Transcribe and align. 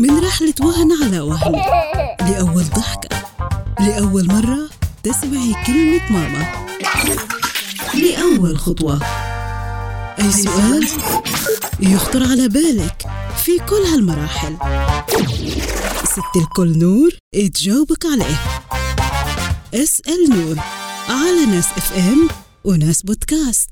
من 0.00 0.18
رحلة 0.24 0.54
وهن 0.60 0.92
على 1.02 1.20
وهن. 1.20 1.52
لأول 2.20 2.64
ضحكة 2.64 3.22
لأول 3.80 4.26
مرة 4.26 4.68
تسمعي 5.02 5.54
كلمة 5.66 6.12
ماما. 6.12 6.66
لأول 7.94 8.58
خطوة. 8.58 9.02
أي 10.18 10.32
سؤال 10.32 10.88
يخطر 11.80 12.22
على 12.22 12.48
بالك 12.48 13.06
في 13.44 13.58
كل 13.58 13.82
هالمراحل. 13.92 14.56
ست 16.04 16.36
الكل 16.36 16.78
نور 16.78 17.10
تجاوبك 17.54 18.06
عليه. 18.06 18.40
اسأل 19.74 20.30
نور 20.30 20.56
على 21.08 21.44
ناس 21.46 21.66
إف 21.76 21.92
إم 21.96 22.28
وناس 22.64 23.02
بودكاست. 23.02 23.70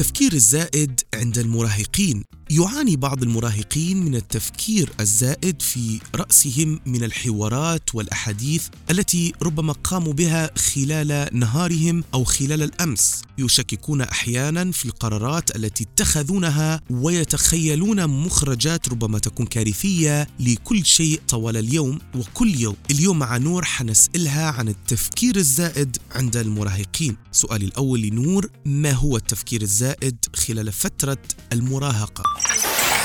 التفكير 0.00 0.32
الزائد 0.32 1.00
عند 1.14 1.38
المراهقين. 1.38 2.24
يعاني 2.50 2.96
بعض 2.96 3.22
المراهقين 3.22 4.04
من 4.04 4.14
التفكير 4.14 4.90
الزائد 5.00 5.62
في 5.62 6.00
رأسهم 6.14 6.80
من 6.86 7.04
الحوارات 7.04 7.94
والأحاديث 7.94 8.66
التي 8.90 9.32
ربما 9.42 9.72
قاموا 9.72 10.12
بها 10.12 10.50
خلال 10.58 11.28
نهارهم 11.32 12.04
أو 12.14 12.24
خلال 12.24 12.62
الأمس. 12.62 13.22
يشككون 13.38 14.00
أحيانا 14.00 14.72
في 14.72 14.84
القرارات 14.84 15.56
التي 15.56 15.84
اتخذونها 15.84 16.80
ويتخيلون 16.90 18.06
مخرجات 18.06 18.88
ربما 18.88 19.18
تكون 19.18 19.46
كارثية 19.46 20.26
لكل 20.40 20.86
شيء 20.86 21.20
طوال 21.28 21.56
اليوم 21.56 21.98
وكل 22.14 22.60
يوم. 22.60 22.76
اليوم 22.90 23.18
مع 23.18 23.36
نور 23.36 23.64
حنسألها 23.64 24.50
عن 24.50 24.68
التفكير 24.68 25.36
الزائد 25.36 25.96
عند 26.12 26.36
المراهقين. 26.36 27.16
سؤالي 27.32 27.64
الأول 27.64 28.00
لنور 28.00 28.50
ما 28.64 28.92
هو 28.92 29.16
التفكير 29.16 29.62
الزائد 29.62 30.16
خلال 30.50 30.72
فترة 30.72 31.18
المراهقة. 31.52 32.22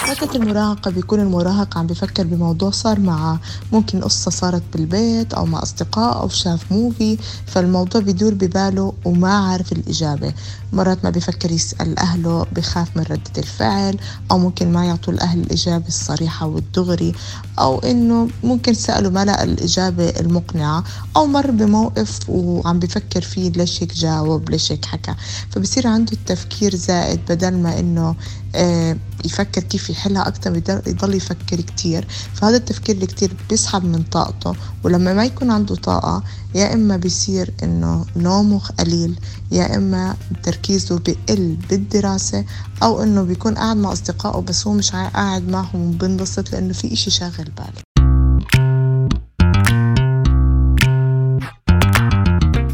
فترة 0.05 0.35
المراهقة 0.35 0.91
بيكون 0.91 1.19
المراهق 1.19 1.77
عم 1.77 1.87
بفكر 1.87 2.23
بموضوع 2.23 2.71
صار 2.71 2.99
معه. 2.99 3.39
ممكن 3.71 4.01
قصة 4.01 4.31
صارت 4.31 4.63
بالبيت 4.73 5.33
أو 5.33 5.45
مع 5.45 5.63
أصدقاء 5.63 6.21
أو 6.21 6.29
شاف 6.29 6.71
موفي 6.71 7.17
فالموضوع 7.47 8.01
بيدور 8.01 8.33
بباله 8.33 8.93
وما 9.05 9.33
عارف 9.33 9.71
الإجابة. 9.71 10.33
مرات 10.73 11.03
ما 11.03 11.09
بفكر 11.09 11.51
يسأل 11.51 11.99
أهله 11.99 12.45
بخاف 12.55 12.97
من 12.97 13.03
ردة 13.03 13.31
الفعل 13.37 13.97
أو 14.31 14.37
ممكن 14.39 14.71
ما 14.73 14.85
يعطوا 14.85 15.13
الأهل 15.13 15.39
الإجابة 15.39 15.87
الصريحة 15.87 16.45
والدغري 16.47 17.13
أو 17.59 17.79
إنه 17.79 18.27
ممكن 18.43 18.73
سألوا 18.73 19.11
ما 19.11 19.25
لقى 19.25 19.43
الإجابة 19.43 20.09
المقنعة 20.09 20.83
أو 21.15 21.25
مر 21.25 21.51
بموقف 21.51 22.29
وعم 22.29 22.79
بفكر 22.79 23.21
فيه 23.21 23.49
ليش 23.49 23.83
هيك 23.83 23.93
جاوب 23.93 24.49
ليش 24.49 24.71
هيك 24.71 24.85
حكى. 24.85 25.15
فبصير 25.49 25.87
عنده 25.87 26.11
التفكير 26.13 26.75
زائد 26.75 27.19
بدل 27.29 27.57
ما 27.57 27.79
إنه 27.79 28.15
آه، 28.55 28.97
يفكر 29.25 29.61
كيف 29.63 29.89
يحلها 29.89 30.27
أكتر 30.27 30.55
يضل 30.87 31.13
يفكر 31.15 31.61
كتير. 31.61 32.07
فهذا 32.33 32.57
التفكير 32.57 32.95
اللي 32.95 33.07
كتير 33.07 33.33
بيسحب 33.49 33.85
من 33.85 34.03
طاقته. 34.03 34.55
ولما 34.83 35.13
ما 35.13 35.25
يكون 35.25 35.51
عنده 35.51 35.75
طاقة 35.75 36.23
يا 36.55 36.73
إما 36.73 36.97
بيصير 36.97 37.53
إنه 37.63 38.05
نومه 38.15 38.59
قليل 38.59 39.19
يا 39.51 39.75
إما 39.75 40.15
تركيزه 40.43 40.99
بقل 40.99 41.57
بالدراسة 41.69 42.45
أو 42.83 43.03
إنه 43.03 43.23
بيكون 43.23 43.55
قاعد 43.55 43.77
مع 43.77 43.93
أصدقائه 43.93 44.41
بس 44.41 44.67
هو 44.67 44.73
مش 44.73 44.91
قاعد 44.91 45.47
معهم 45.47 45.89
وبنبسط 45.89 46.51
لأنه 46.51 46.73
في 46.73 46.93
إشي 46.93 47.11
شاغل 47.11 47.51
باله. 47.57 47.85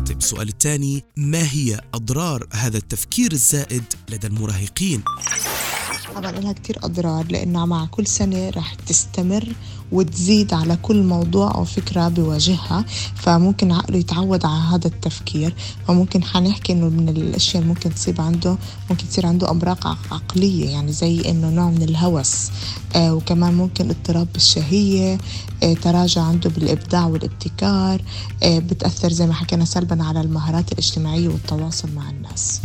طيب 0.07 0.17
السؤال 0.17 0.49
الثاني 0.49 1.03
ما 1.17 1.43
هي 1.51 1.81
أضرار 1.93 2.47
هذا 2.53 2.77
التفكير 2.77 3.31
الزائد 3.31 3.83
لدى 4.09 4.27
المراهقين؟ 4.27 5.03
طبعا 6.15 6.31
لها 6.31 6.53
كتير 6.53 6.79
أضرار 6.83 7.25
لأنها 7.31 7.65
مع 7.65 7.85
كل 7.85 8.07
سنة 8.07 8.49
رح 8.49 8.73
تستمر 8.73 9.47
وتزيد 9.91 10.53
على 10.53 10.77
كل 10.81 11.03
موضوع 11.03 11.55
أو 11.55 11.63
فكرة 11.65 12.07
بواجهها 12.07 12.85
فممكن 13.15 13.71
عقله 13.71 13.97
يتعود 13.97 14.45
على 14.45 14.59
هذا 14.61 14.87
التفكير 14.87 15.53
فممكن 15.87 16.23
حنحكي 16.23 16.73
إنه 16.73 16.89
من 16.89 17.09
الأشياء 17.09 17.61
اللي 17.63 17.73
ممكن 17.73 17.93
تصيب 17.95 18.21
عنده 18.21 18.57
ممكن 18.89 19.07
تصير 19.07 19.25
عنده 19.25 19.51
أمراض 19.51 19.77
عقلية 20.11 20.69
يعني 20.69 20.91
زي 20.91 21.29
إنه 21.29 21.49
نوع 21.49 21.69
من 21.69 21.81
الهوس. 21.83 22.49
آه 22.95 23.13
وكمان 23.13 23.53
ممكن 23.53 23.89
اضطراب 23.89 24.27
بالشهية 24.33 25.17
آه 25.63 25.73
تراجع 25.73 26.21
عنده 26.21 26.49
بالإبداع 26.49 27.05
والابتكار 27.05 28.01
آه 28.43 28.59
بتأثر 28.59 29.11
زي 29.11 29.27
ما 29.27 29.33
حكينا 29.33 29.65
سلبا 29.65 30.03
على 30.03 30.21
المهارات 30.21 30.71
الاجتماعية 30.71 31.27
والتواصل 31.27 31.89
مع 31.95 32.09
الناس. 32.09 32.61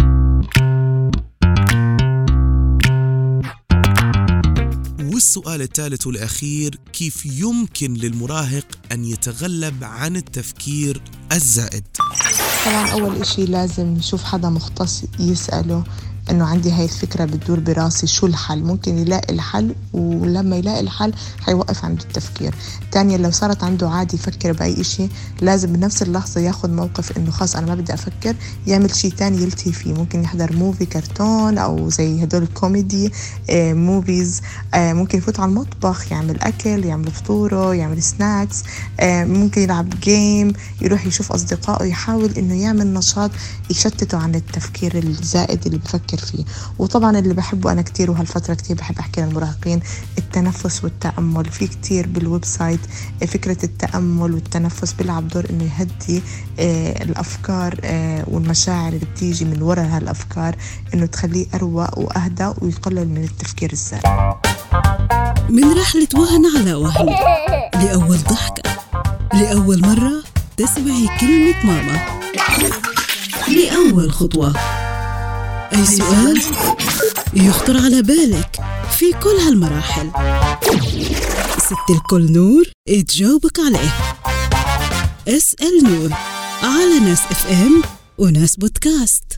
والسؤال 5.37 5.63
الثالث 5.63 6.07
والأخير 6.07 6.79
كيف 6.93 7.27
يمكن 7.27 7.95
للمراهق 7.95 8.65
أن 8.93 9.05
يتغلب 9.05 9.85
عن 9.85 10.17
التفكير 10.17 11.03
الزائد؟ 11.33 11.85
طبعا 12.67 12.91
أول 12.91 13.21
إشي 13.21 13.45
لازم 13.45 13.97
يشوف 13.97 14.25
حدا 14.25 14.49
مختص 14.49 15.05
يسأله 15.19 15.85
إنه 16.31 16.45
عندي 16.45 16.71
هاي 16.73 16.85
الفكرة 16.85 17.25
بتدور 17.25 17.61
براسي 17.61 18.07
شو 18.07 18.27
الحل. 18.27 18.63
ممكن 18.65 18.99
يلاقي 18.99 19.35
الحل 19.35 19.75
ولما 19.93 20.57
يلاقي 20.57 20.81
الحل 20.81 21.13
حيوقف 21.41 21.85
عند 21.85 22.01
التفكير. 22.01 22.55
ثانيا 22.93 23.19
لو 23.19 23.31
صارت 23.31 23.65
عنده 23.65 23.91
عادي 23.91 24.17
يفكر 24.17 24.53
بأي 24.53 24.85
شيء 24.85 25.09
لازم 25.41 25.73
بنفس 25.73 26.03
اللحظة 26.03 26.41
ياخذ 26.41 26.71
موقف 26.71 27.17
إنه 27.19 27.31
خلاص 27.31 27.57
أنا 27.57 27.67
ما 27.67 27.75
بدي 27.75 27.95
أفكر 27.95 28.37
يعمل 28.67 28.95
شيء 28.95 29.11
ثاني 29.11 29.43
يلتهي 29.43 29.73
فيه. 29.73 29.93
ممكن 29.95 30.23
يحضر 30.23 30.53
movie 30.57 30.87
كرتون 30.87 31.59
أو 31.59 31.91
زي 31.91 32.23
هدول 32.25 32.43
الكوميدي 32.43 33.13
آه 33.51 33.73
movies 33.73 34.41
آه 34.75 34.93
ممكن 34.93 35.19
يفوت 35.19 35.41
على 35.41 35.49
المطبخ 35.49 36.13
يعمل 36.13 36.41
أكل 36.41 36.85
يعمل 36.85 37.11
فطورة 37.11 37.75
يعمل 37.75 38.03
snacks 38.03 38.63
آه 39.01 39.25
ممكن 39.25 39.61
يلعب 39.63 40.01
game 40.01 40.53
يروح 40.81 41.07
يشوف 41.07 41.33
أصدقائه 41.33 41.85
يحاول 41.87 42.31
إنه 42.39 42.55
يعمل 42.63 42.95
نشاط 42.95 43.31
يشتته 43.71 44.19
عن 44.19 44.35
التفكير 44.35 44.99
الزائد 44.99 45.67
اللي 45.67 45.79
بفكر 45.79 46.16
فيه. 46.19 46.45
وطبعا 46.79 47.19
اللي 47.19 47.35
بحبه 47.35 47.73
أنا 47.73 47.83
كتير 47.83 48.11
وهالفترة 48.11 48.55
كتير 48.55 48.77
بحب 48.77 48.99
أحكي 48.99 49.21
للمراهقين 49.21 49.81
التنفس 50.19 50.85
والتأمل. 50.85 51.45
في 51.45 51.67
كتير 51.67 52.07
بال 52.07 52.45
website 52.45 52.81
فكرة 53.27 53.65
التأمل 53.65 54.33
والتنفس 54.35 54.93
بيلعب 54.93 55.29
دور 55.29 55.47
إنه 55.51 55.65
يهدي 55.65 56.23
آه 56.61 57.03
الأفكار 57.03 57.81
آه 57.85 58.25
والمشاعر 58.29 58.89
اللي 58.93 59.07
بتيجي 59.15 59.45
من 59.45 59.63
وراء 59.63 59.85
هالأفكار 59.87 60.57
إنه 60.95 61.07
تخليه 61.07 61.47
أروق 61.55 61.99
وأهدى 61.99 62.53
ويقلل 62.63 63.09
من 63.09 63.25
التفكير 63.25 63.73
الزائد 63.73 64.03
من 65.49 65.73
رحلة 65.79 66.09
وهن 66.15 66.43
على 66.59 66.75
وهن 66.75 67.07
لأول 67.75 68.19
ضحكة 68.19 68.71
لأول 69.35 69.81
مرة 69.87 70.13
تسمعي 70.57 71.09
كلمة 71.21 71.55
ماما. 71.65 72.01
لأول 73.49 74.13
خطوة. 74.13 74.55
أي 75.73 75.87
سؤال 75.87 76.43
يخطر 77.35 77.77
على 77.77 78.03
بالك 78.03 78.57
في 78.99 79.13
كل 79.13 79.37
هالمراحل. 79.47 80.11
ست 81.59 81.91
الكل 81.91 82.33
نور 82.33 82.65
تجاوبك 83.09 83.59
عليه. 83.61 83.93
اسأل 85.29 85.83
نور 85.83 86.11
على 86.63 86.99
ناس 86.99 87.19
إف 87.31 87.47
إم 87.51 87.83
وناس 88.19 88.57
بودكاست. 88.57 89.36